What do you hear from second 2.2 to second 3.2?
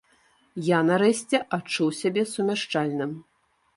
сумяшчальным.